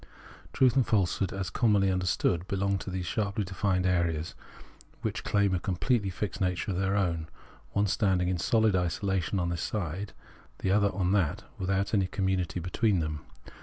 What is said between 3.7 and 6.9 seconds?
ideas which claim a completely fixed nature of